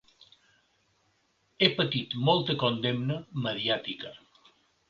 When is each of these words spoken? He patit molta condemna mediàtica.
He 1.61 1.69
patit 1.81 2.17
molta 2.31 2.57
condemna 2.65 3.19
mediàtica. 3.47 4.17